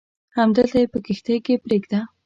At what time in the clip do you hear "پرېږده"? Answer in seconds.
1.63-1.99